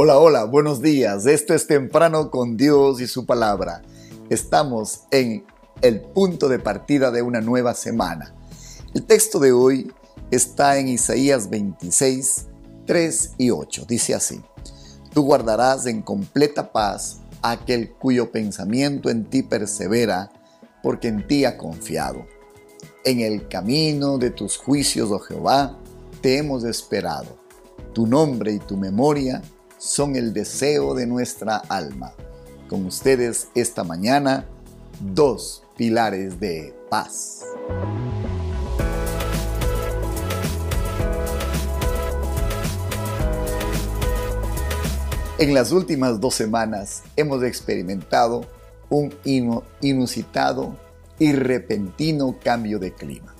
Hola, 0.00 0.16
hola, 0.20 0.44
buenos 0.44 0.80
días. 0.80 1.26
Esto 1.26 1.54
es 1.54 1.66
Temprano 1.66 2.30
con 2.30 2.56
Dios 2.56 3.00
y 3.00 3.08
su 3.08 3.26
palabra. 3.26 3.82
Estamos 4.30 5.00
en 5.10 5.44
el 5.82 6.00
punto 6.00 6.48
de 6.48 6.60
partida 6.60 7.10
de 7.10 7.20
una 7.20 7.40
nueva 7.40 7.74
semana. 7.74 8.32
El 8.94 9.02
texto 9.02 9.40
de 9.40 9.50
hoy 9.50 9.92
está 10.30 10.78
en 10.78 10.86
Isaías 10.86 11.50
26, 11.50 12.46
3 12.86 13.32
y 13.38 13.50
8. 13.50 13.86
Dice 13.88 14.14
así, 14.14 14.40
Tú 15.12 15.22
guardarás 15.24 15.84
en 15.86 16.02
completa 16.02 16.70
paz 16.70 17.18
aquel 17.42 17.90
cuyo 17.90 18.30
pensamiento 18.30 19.10
en 19.10 19.24
ti 19.24 19.42
persevera, 19.42 20.30
porque 20.80 21.08
en 21.08 21.26
ti 21.26 21.44
ha 21.44 21.58
confiado. 21.58 22.24
En 23.04 23.18
el 23.18 23.48
camino 23.48 24.16
de 24.16 24.30
tus 24.30 24.58
juicios, 24.58 25.10
oh 25.10 25.18
Jehová, 25.18 25.76
te 26.20 26.38
hemos 26.38 26.62
esperado. 26.62 27.36
Tu 27.92 28.06
nombre 28.06 28.52
y 28.52 28.60
tu 28.60 28.76
memoria 28.76 29.42
son 29.78 30.16
el 30.16 30.32
deseo 30.32 30.94
de 30.94 31.06
nuestra 31.06 31.56
alma. 31.56 32.12
Con 32.68 32.84
ustedes 32.84 33.48
esta 33.54 33.84
mañana, 33.84 34.44
dos 35.00 35.62
pilares 35.76 36.38
de 36.40 36.74
paz. 36.90 37.44
En 45.38 45.54
las 45.54 45.70
últimas 45.70 46.20
dos 46.20 46.34
semanas 46.34 47.04
hemos 47.14 47.44
experimentado 47.44 48.44
un 48.90 49.14
inusitado 49.80 50.76
y 51.20 51.32
repentino 51.32 52.36
cambio 52.42 52.80
de 52.80 52.92
clima. 52.92 53.34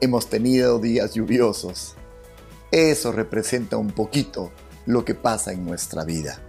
Hemos 0.00 0.28
tenido 0.28 0.78
días 0.78 1.14
lluviosos. 1.14 1.94
Eso 2.70 3.10
representa 3.10 3.76
un 3.76 3.90
poquito 3.90 4.52
lo 4.86 5.04
que 5.04 5.14
pasa 5.14 5.52
en 5.52 5.64
nuestra 5.64 6.04
vida. 6.04 6.40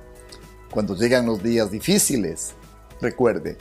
Cuando 0.72 0.96
llegan 0.96 1.26
los 1.26 1.42
días 1.42 1.72
difíciles, 1.72 2.54
recuerde, 3.02 3.58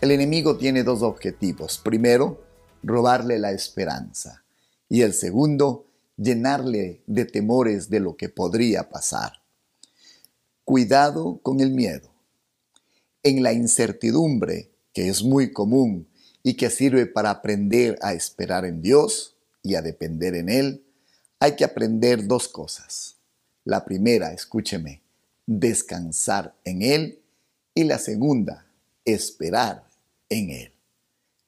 el 0.00 0.10
enemigo 0.10 0.56
tiene 0.56 0.84
dos 0.84 1.02
objetivos. 1.02 1.80
Primero, 1.82 2.44
robarle 2.82 3.38
la 3.38 3.52
esperanza. 3.52 4.44
Y 4.88 5.02
el 5.02 5.14
segundo, 5.14 5.86
llenarle 6.16 7.02
de 7.06 7.24
temores 7.24 7.90
de 7.90 8.00
lo 8.00 8.16
que 8.16 8.28
podría 8.28 8.88
pasar. 8.88 9.42
Cuidado 10.64 11.40
con 11.42 11.60
el 11.60 11.70
miedo. 11.70 12.12
En 13.22 13.42
la 13.42 13.52
incertidumbre, 13.52 14.70
que 14.92 15.08
es 15.08 15.22
muy 15.22 15.52
común 15.52 16.08
y 16.42 16.54
que 16.54 16.70
sirve 16.70 17.06
para 17.06 17.30
aprender 17.30 17.98
a 18.02 18.12
esperar 18.12 18.64
en 18.64 18.82
Dios 18.82 19.36
y 19.62 19.74
a 19.74 19.82
depender 19.82 20.34
en 20.34 20.50
Él, 20.50 20.84
hay 21.40 21.56
que 21.56 21.64
aprender 21.64 22.26
dos 22.26 22.48
cosas. 22.48 23.16
La 23.64 23.84
primera, 23.84 24.32
escúcheme, 24.32 25.00
descansar 25.46 26.54
en 26.64 26.82
Él 26.82 27.22
y 27.74 27.84
la 27.84 27.98
segunda, 27.98 28.66
esperar 29.04 29.88
en 30.28 30.50
Él. 30.50 30.72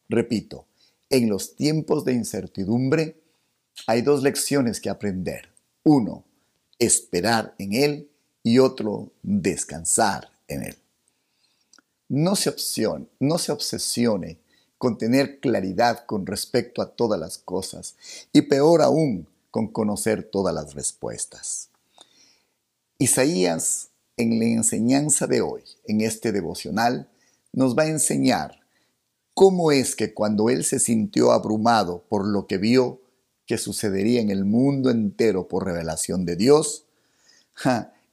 Repito, 0.08 0.66
en 1.10 1.28
los 1.28 1.54
tiempos 1.54 2.04
de 2.04 2.14
incertidumbre 2.14 3.20
hay 3.86 4.02
dos 4.02 4.22
lecciones 4.22 4.80
que 4.80 4.90
aprender. 4.90 5.52
Uno, 5.84 6.24
esperar 6.78 7.54
en 7.58 7.74
Él 7.74 8.10
y 8.42 8.58
otro, 8.58 9.12
descansar 9.22 10.30
en 10.48 10.62
Él. 10.62 10.76
No 12.08 12.34
se, 12.36 12.54
no 13.20 13.38
se 13.38 13.52
obsesione 13.52 14.38
con 14.78 14.96
tener 14.96 15.40
claridad 15.40 16.06
con 16.06 16.26
respecto 16.26 16.80
a 16.80 16.94
todas 16.94 17.18
las 17.18 17.38
cosas 17.38 17.96
y 18.32 18.42
peor 18.42 18.82
aún 18.82 19.26
con 19.50 19.68
conocer 19.68 20.22
todas 20.22 20.54
las 20.54 20.74
respuestas. 20.74 21.70
Isaías, 22.98 23.90
en 24.16 24.38
la 24.38 24.46
enseñanza 24.46 25.26
de 25.26 25.42
hoy, 25.42 25.62
en 25.84 26.00
este 26.00 26.32
devocional, 26.32 27.10
nos 27.52 27.76
va 27.76 27.82
a 27.82 27.88
enseñar 27.88 28.60
cómo 29.34 29.70
es 29.70 29.94
que 29.94 30.14
cuando 30.14 30.48
él 30.48 30.64
se 30.64 30.78
sintió 30.78 31.32
abrumado 31.32 32.04
por 32.08 32.26
lo 32.26 32.46
que 32.46 32.56
vio 32.56 33.02
que 33.44 33.58
sucedería 33.58 34.22
en 34.22 34.30
el 34.30 34.46
mundo 34.46 34.90
entero 34.90 35.46
por 35.46 35.66
revelación 35.66 36.24
de 36.24 36.36
Dios, 36.36 36.86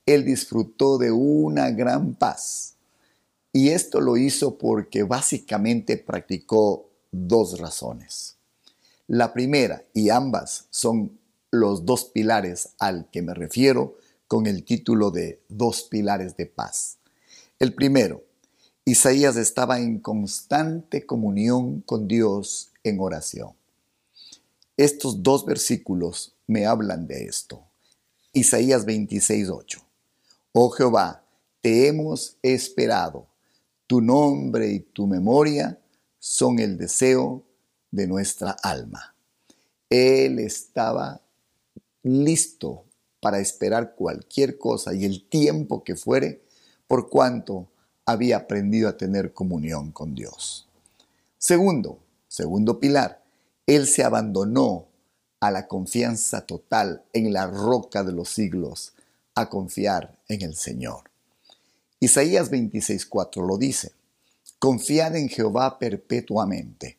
él 0.06 0.26
disfrutó 0.26 0.98
de 0.98 1.12
una 1.12 1.72
gran 1.72 2.14
paz. 2.16 2.76
Y 3.54 3.70
esto 3.70 4.02
lo 4.02 4.18
hizo 4.18 4.58
porque 4.58 5.04
básicamente 5.04 5.96
practicó 5.96 6.90
dos 7.12 7.58
razones. 7.58 8.36
La 9.08 9.32
primera, 9.32 9.86
y 9.94 10.10
ambas 10.10 10.66
son 10.72 11.18
los 11.52 11.86
dos 11.86 12.04
pilares 12.06 12.70
al 12.80 13.10
que 13.12 13.22
me 13.22 13.34
refiero, 13.34 13.96
con 14.34 14.48
el 14.48 14.64
título 14.64 15.12
de 15.12 15.44
Dos 15.48 15.84
pilares 15.84 16.36
de 16.36 16.48
paz. 16.48 16.98
El 17.60 17.76
primero, 17.76 18.24
Isaías 18.84 19.36
estaba 19.36 19.80
en 19.80 20.00
constante 20.00 21.06
comunión 21.06 21.82
con 21.82 22.08
Dios 22.08 22.72
en 22.84 23.00
oración. 23.00 23.52
Estos 24.76 25.22
dos 25.22 25.46
versículos 25.46 26.36
me 26.48 26.66
hablan 26.66 27.06
de 27.06 27.26
esto. 27.26 27.64
Isaías 28.32 28.88
26:8. 28.88 29.84
Oh 30.54 30.72
Jehová, 30.72 31.24
te 31.62 31.88
hemos 31.88 32.38
esperado. 32.42 33.28
Tu 33.86 34.02
nombre 34.02 34.68
y 34.72 34.80
tu 34.80 35.06
memoria 35.06 35.80
son 36.18 36.58
el 36.58 36.76
deseo 36.76 37.44
de 37.92 38.08
nuestra 38.08 38.58
alma. 38.64 39.16
Él 39.92 40.40
estaba 40.40 41.22
listo 42.02 42.86
para 43.24 43.40
esperar 43.40 43.96
cualquier 43.96 44.58
cosa 44.58 44.94
y 44.94 45.06
el 45.06 45.24
tiempo 45.24 45.84
que 45.84 45.96
fuere, 45.96 46.42
por 46.88 47.10
cuanto 47.10 47.70
había 48.06 48.36
aprendido 48.36 48.90
a 48.90 48.98
tener 48.98 49.34
comunión 49.34 49.94
con 49.94 50.14
Dios. 50.14 50.68
Segundo, 51.38 52.00
segundo 52.28 52.82
pilar, 52.82 53.24
él 53.66 53.88
se 53.88 54.04
abandonó 54.04 54.88
a 55.40 55.52
la 55.52 55.68
confianza 55.68 56.46
total 56.46 57.04
en 57.14 57.32
la 57.32 57.48
roca 57.48 58.04
de 58.04 58.12
los 58.12 58.30
siglos, 58.30 58.94
a 59.36 59.50
confiar 59.50 60.20
en 60.28 60.42
el 60.42 60.56
Señor. 60.56 61.10
Isaías 62.00 62.52
26:4 62.52 63.48
lo 63.48 63.58
dice, 63.58 63.94
confiad 64.60 65.16
en 65.16 65.30
Jehová 65.30 65.80
perpetuamente, 65.80 66.98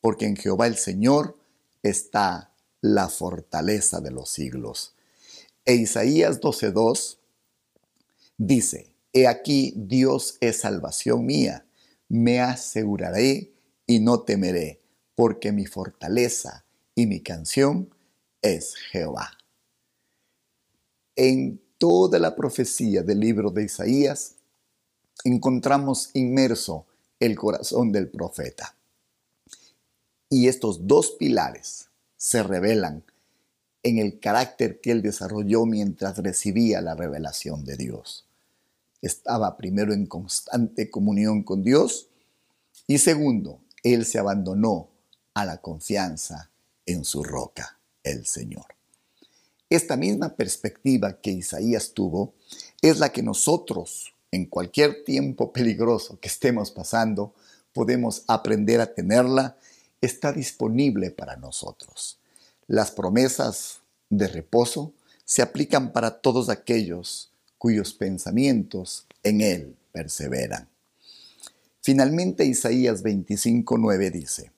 porque 0.00 0.26
en 0.26 0.36
Jehová 0.36 0.68
el 0.68 0.76
Señor 0.76 1.36
está 1.82 2.52
la 2.80 3.08
fortaleza 3.08 4.00
de 4.00 4.12
los 4.12 4.30
siglos. 4.30 4.93
E 5.66 5.74
Isaías 5.74 6.40
12:2 6.40 7.18
dice, 8.36 8.94
He 9.12 9.26
aquí 9.26 9.72
Dios 9.76 10.36
es 10.40 10.60
salvación 10.60 11.24
mía, 11.24 11.66
me 12.08 12.40
aseguraré 12.40 13.52
y 13.86 14.00
no 14.00 14.22
temeré, 14.22 14.80
porque 15.14 15.52
mi 15.52 15.66
fortaleza 15.66 16.64
y 16.94 17.06
mi 17.06 17.22
canción 17.22 17.94
es 18.42 18.74
Jehová. 18.90 19.30
En 21.16 21.62
toda 21.78 22.18
la 22.18 22.34
profecía 22.34 23.02
del 23.02 23.20
libro 23.20 23.50
de 23.50 23.64
Isaías 23.64 24.34
encontramos 25.24 26.10
inmerso 26.12 26.86
el 27.20 27.36
corazón 27.36 27.92
del 27.92 28.10
profeta. 28.10 28.76
Y 30.28 30.48
estos 30.48 30.86
dos 30.86 31.12
pilares 31.12 31.88
se 32.16 32.42
revelan 32.42 33.04
en 33.84 33.98
el 33.98 34.18
carácter 34.18 34.80
que 34.80 34.90
él 34.90 35.02
desarrolló 35.02 35.66
mientras 35.66 36.18
recibía 36.18 36.80
la 36.80 36.94
revelación 36.94 37.64
de 37.64 37.76
Dios. 37.76 38.26
Estaba 39.02 39.56
primero 39.56 39.92
en 39.92 40.06
constante 40.06 40.90
comunión 40.90 41.42
con 41.42 41.62
Dios 41.62 42.08
y 42.86 42.98
segundo, 42.98 43.60
él 43.82 44.06
se 44.06 44.18
abandonó 44.18 44.88
a 45.34 45.44
la 45.44 45.58
confianza 45.58 46.50
en 46.86 47.04
su 47.04 47.22
roca, 47.22 47.78
el 48.02 48.26
Señor. 48.26 48.66
Esta 49.68 49.96
misma 49.96 50.34
perspectiva 50.34 51.20
que 51.20 51.30
Isaías 51.30 51.92
tuvo 51.92 52.34
es 52.80 52.98
la 52.98 53.10
que 53.12 53.22
nosotros, 53.22 54.14
en 54.30 54.46
cualquier 54.46 55.04
tiempo 55.04 55.52
peligroso 55.52 56.18
que 56.20 56.28
estemos 56.28 56.70
pasando, 56.70 57.34
podemos 57.74 58.24
aprender 58.28 58.80
a 58.80 58.94
tenerla, 58.94 59.58
está 60.00 60.32
disponible 60.32 61.10
para 61.10 61.36
nosotros. 61.36 62.18
Las 62.66 62.90
promesas 62.90 63.80
de 64.08 64.26
reposo 64.28 64.92
se 65.24 65.42
aplican 65.42 65.92
para 65.92 66.20
todos 66.20 66.48
aquellos 66.48 67.30
cuyos 67.58 67.92
pensamientos 67.92 69.06
en 69.22 69.40
Él 69.40 69.76
perseveran. 69.92 70.68
Finalmente 71.82 72.46
Isaías 72.46 73.02
25:9 73.02 74.10
dice, 74.10 74.52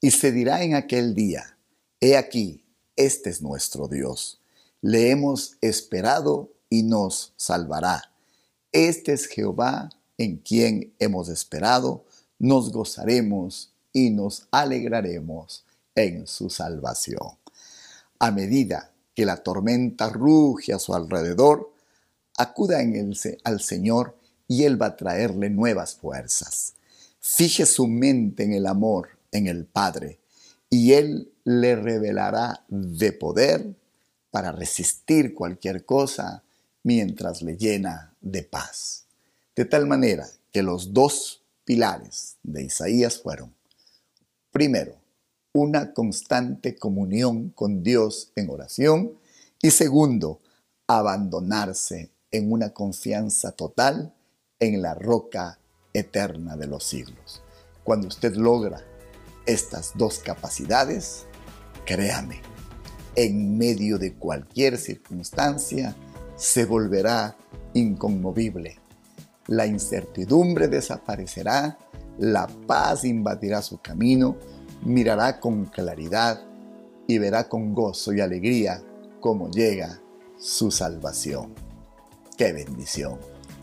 Y 0.00 0.10
se 0.10 0.32
dirá 0.32 0.62
en 0.62 0.74
aquel 0.74 1.14
día, 1.14 1.58
He 2.00 2.16
aquí, 2.16 2.62
este 2.96 3.30
es 3.30 3.42
nuestro 3.42 3.88
Dios, 3.88 4.40
le 4.80 5.10
hemos 5.10 5.56
esperado 5.60 6.50
y 6.70 6.82
nos 6.82 7.32
salvará. 7.36 8.10
Este 8.72 9.12
es 9.12 9.26
Jehová 9.26 9.90
en 10.18 10.38
quien 10.38 10.94
hemos 10.98 11.28
esperado, 11.28 12.04
nos 12.38 12.72
gozaremos 12.72 13.72
y 13.92 14.10
nos 14.10 14.46
alegraremos 14.50 15.64
en 15.94 16.26
su 16.26 16.50
salvación. 16.50 17.38
A 18.18 18.30
medida 18.30 18.92
que 19.14 19.26
la 19.26 19.36
tormenta 19.36 20.08
ruge 20.08 20.72
a 20.72 20.78
su 20.78 20.94
alrededor, 20.94 21.74
Acuda 22.36 22.82
en 22.82 22.96
el, 22.96 23.16
al 23.44 23.60
Señor 23.60 24.16
y 24.48 24.64
Él 24.64 24.80
va 24.80 24.86
a 24.86 24.96
traerle 24.96 25.50
nuevas 25.50 25.94
fuerzas. 25.94 26.74
Fije 27.20 27.64
su 27.64 27.86
mente 27.86 28.42
en 28.42 28.52
el 28.52 28.66
amor, 28.66 29.10
en 29.30 29.46
el 29.46 29.64
Padre, 29.64 30.18
y 30.68 30.92
Él 30.92 31.32
le 31.44 31.76
revelará 31.76 32.64
de 32.68 33.12
poder 33.12 33.74
para 34.30 34.50
resistir 34.50 35.32
cualquier 35.32 35.84
cosa 35.84 36.42
mientras 36.82 37.40
le 37.40 37.56
llena 37.56 38.14
de 38.20 38.42
paz. 38.42 39.04
De 39.54 39.64
tal 39.64 39.86
manera 39.86 40.28
que 40.52 40.62
los 40.62 40.92
dos 40.92 41.42
pilares 41.64 42.36
de 42.42 42.64
Isaías 42.64 43.20
fueron, 43.20 43.54
primero, 44.50 44.96
una 45.54 45.92
constante 45.92 46.74
comunión 46.74 47.50
con 47.50 47.84
Dios 47.84 48.32
en 48.34 48.50
oración 48.50 49.12
y 49.62 49.70
segundo, 49.70 50.40
abandonarse 50.88 52.10
en 52.32 52.52
una 52.52 52.70
confianza 52.74 53.52
total 53.52 54.12
en 54.58 54.82
la 54.82 54.94
roca 54.94 55.60
eterna 55.92 56.56
de 56.56 56.66
los 56.66 56.82
siglos. 56.82 57.40
Cuando 57.84 58.08
usted 58.08 58.34
logra 58.34 58.82
estas 59.46 59.92
dos 59.94 60.18
capacidades, 60.18 61.26
créame, 61.86 62.42
en 63.14 63.56
medio 63.56 63.96
de 63.96 64.14
cualquier 64.14 64.76
circunstancia, 64.76 65.94
se 66.34 66.64
volverá 66.64 67.36
inconmovible. 67.74 68.80
La 69.46 69.66
incertidumbre 69.66 70.66
desaparecerá, 70.66 71.78
la 72.18 72.48
paz 72.66 73.04
invadirá 73.04 73.62
su 73.62 73.80
camino, 73.80 74.36
mirará 74.84 75.40
con 75.40 75.64
claridad 75.64 76.40
y 77.06 77.18
verá 77.18 77.48
con 77.48 77.74
gozo 77.74 78.12
y 78.12 78.20
alegría 78.20 78.82
cómo 79.20 79.50
llega 79.50 80.00
su 80.38 80.70
salvación. 80.70 81.54
¡Qué 82.36 82.52
bendición! 82.52 83.18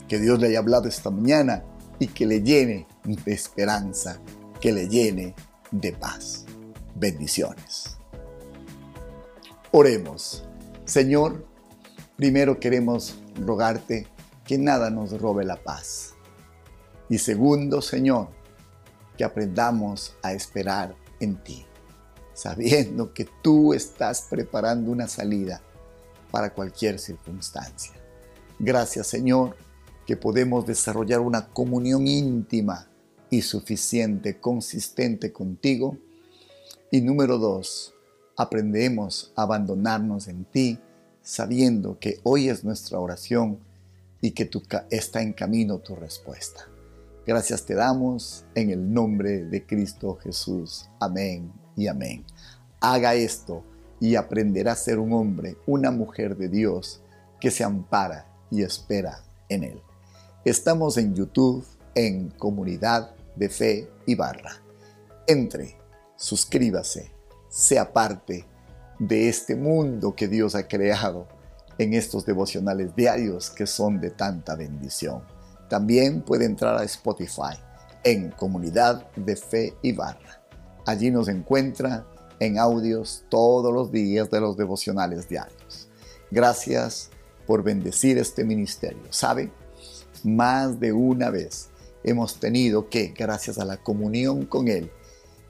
Que 0.08 0.18
Dios 0.18 0.40
le 0.40 0.48
haya 0.48 0.58
hablado 0.58 0.88
esta 0.88 1.10
mañana 1.10 1.62
y 1.98 2.08
que 2.08 2.26
le 2.26 2.42
llene 2.42 2.86
de 3.04 3.32
esperanza, 3.32 4.18
que 4.60 4.72
le 4.72 4.88
llene 4.88 5.34
de 5.70 5.92
paz. 5.92 6.44
Bendiciones. 6.94 7.96
Oremos. 9.70 10.44
Señor, 10.84 11.46
primero 12.16 12.60
queremos 12.60 13.16
rogarte 13.40 14.06
que 14.44 14.58
nada 14.58 14.90
nos 14.90 15.18
robe 15.20 15.44
la 15.44 15.56
paz. 15.56 16.14
Y 17.08 17.18
segundo, 17.18 17.80
Señor, 17.80 18.28
que 19.16 19.24
aprendamos 19.24 20.16
a 20.22 20.32
esperar 20.32 20.94
en 21.22 21.36
ti, 21.36 21.64
sabiendo 22.34 23.12
que 23.12 23.28
tú 23.42 23.74
estás 23.74 24.26
preparando 24.28 24.90
una 24.90 25.08
salida 25.08 25.62
para 26.30 26.52
cualquier 26.52 26.98
circunstancia. 26.98 27.92
Gracias, 28.58 29.06
Señor, 29.06 29.56
que 30.06 30.16
podemos 30.16 30.66
desarrollar 30.66 31.20
una 31.20 31.48
comunión 31.48 32.06
íntima 32.06 32.88
y 33.30 33.42
suficiente, 33.42 34.38
consistente 34.38 35.32
contigo. 35.32 35.96
Y 36.90 37.00
número 37.00 37.38
dos, 37.38 37.94
aprendemos 38.36 39.32
a 39.36 39.42
abandonarnos 39.42 40.28
en 40.28 40.44
ti, 40.44 40.78
sabiendo 41.22 41.98
que 41.98 42.20
hoy 42.24 42.48
es 42.48 42.64
nuestra 42.64 42.98
oración 42.98 43.58
y 44.20 44.32
que 44.32 44.44
tu, 44.44 44.62
está 44.90 45.22
en 45.22 45.32
camino 45.32 45.78
tu 45.78 45.94
respuesta. 45.94 46.68
Gracias 47.24 47.64
te 47.64 47.76
damos 47.76 48.44
en 48.56 48.70
el 48.70 48.92
nombre 48.92 49.44
de 49.44 49.64
Cristo 49.64 50.18
Jesús. 50.20 50.88
Amén 50.98 51.52
y 51.76 51.86
amén. 51.86 52.24
Haga 52.80 53.14
esto 53.14 53.62
y 54.00 54.16
aprenderá 54.16 54.72
a 54.72 54.76
ser 54.76 54.98
un 54.98 55.12
hombre, 55.12 55.56
una 55.64 55.92
mujer 55.92 56.36
de 56.36 56.48
Dios 56.48 57.00
que 57.40 57.52
se 57.52 57.62
ampara 57.62 58.26
y 58.50 58.62
espera 58.62 59.22
en 59.48 59.62
Él. 59.62 59.80
Estamos 60.44 60.96
en 60.96 61.14
YouTube 61.14 61.64
en 61.94 62.30
Comunidad 62.30 63.14
de 63.36 63.48
Fe 63.48 63.88
y 64.04 64.16
Barra. 64.16 64.60
Entre, 65.28 65.76
suscríbase, 66.16 67.12
sea 67.48 67.92
parte 67.92 68.44
de 68.98 69.28
este 69.28 69.54
mundo 69.54 70.16
que 70.16 70.26
Dios 70.26 70.56
ha 70.56 70.66
creado 70.66 71.28
en 71.78 71.94
estos 71.94 72.26
devocionales 72.26 72.96
diarios 72.96 73.48
que 73.48 73.68
son 73.68 74.00
de 74.00 74.10
tanta 74.10 74.56
bendición. 74.56 75.22
También 75.72 76.20
puede 76.20 76.44
entrar 76.44 76.76
a 76.76 76.84
Spotify 76.84 77.56
en 78.04 78.30
Comunidad 78.32 79.10
de 79.16 79.36
Fe 79.36 79.74
y 79.80 79.92
Barra. 79.92 80.42
Allí 80.84 81.10
nos 81.10 81.28
encuentra 81.28 82.04
en 82.40 82.58
audios 82.58 83.24
todos 83.30 83.72
los 83.72 83.90
días 83.90 84.30
de 84.30 84.38
los 84.38 84.58
devocionales 84.58 85.30
diarios. 85.30 85.88
Gracias 86.30 87.08
por 87.46 87.62
bendecir 87.62 88.18
este 88.18 88.44
ministerio. 88.44 89.00
¿Sabe? 89.08 89.50
Más 90.24 90.78
de 90.78 90.92
una 90.92 91.30
vez 91.30 91.70
hemos 92.04 92.34
tenido 92.34 92.90
que, 92.90 93.14
gracias 93.16 93.56
a 93.56 93.64
la 93.64 93.78
comunión 93.78 94.44
con 94.44 94.68
Él 94.68 94.90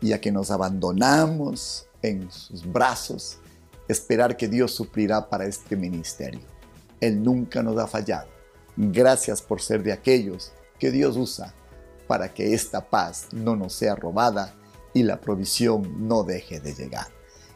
y 0.01 0.13
a 0.13 0.21
que 0.21 0.31
nos 0.31 0.53
abandonamos 0.53 1.89
en 2.01 2.31
sus 2.31 2.65
brazos, 2.65 3.39
esperar 3.89 4.37
que 4.37 4.47
Dios 4.47 4.71
suplirá 4.71 5.29
para 5.29 5.47
este 5.47 5.75
ministerio. 5.75 6.47
Él 7.01 7.21
nunca 7.21 7.61
nos 7.61 7.77
ha 7.77 7.89
fallado. 7.89 8.42
Gracias 8.77 9.43
por 9.43 9.61
ser 9.61 9.83
de 9.83 9.93
aquellos 9.93 10.53
que 10.79 10.91
Dios 10.91 11.17
usa 11.17 11.55
para 12.07 12.33
que 12.33 12.55
esta 12.55 12.89
paz 12.89 13.29
no 13.33 13.57
nos 13.57 13.73
sea 13.73 13.95
robada 13.95 14.55
y 14.95 15.03
la 15.03 15.21
provisión 15.21 16.09
no 16.09 16.25
deje 16.25 16.61
de 16.61 16.75
llegar. 16.75 17.07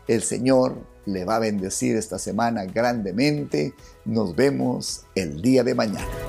El 0.08 0.22
Señor 0.22 0.76
le 1.04 1.24
va 1.24 1.36
a 1.36 1.40
bendecir 1.40 1.96
esta 1.96 2.18
semana 2.18 2.64
grandemente. 2.64 3.74
Nos 4.04 4.36
vemos 4.36 5.04
el 5.14 5.42
día 5.42 5.64
de 5.64 5.74
mañana. 5.74 6.25